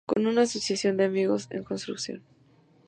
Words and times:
Con 0.07 0.25
una 0.25 0.41
asociación 0.41 0.97
de 0.97 1.05
amigos 1.05 1.47
en 1.51 1.63
construcción. 1.63 2.23